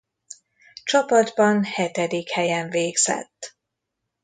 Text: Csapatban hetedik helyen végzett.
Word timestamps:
Csapatban 0.83 1.63
hetedik 1.63 2.29
helyen 2.29 2.69
végzett. 2.69 3.57